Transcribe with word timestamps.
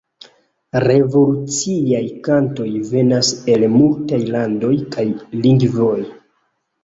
Revoluciaj 0.83 2.01
kantoj 2.27 2.69
venas 2.93 3.29
el 3.55 3.67
multaj 3.75 4.19
landoj 4.37 4.73
kaj 4.97 5.07
lingvoj. 5.45 6.01